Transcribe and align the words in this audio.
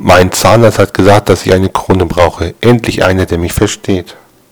Mein 0.00 0.30
Zahnarzt 0.30 0.78
hat 0.78 0.94
gesagt, 0.94 1.28
dass 1.28 1.44
ich 1.44 1.52
eine 1.52 1.68
Krone 1.68 2.06
brauche. 2.06 2.54
Endlich 2.60 3.04
einer, 3.04 3.26
der 3.26 3.38
mich 3.38 3.52
versteht. 3.52 4.16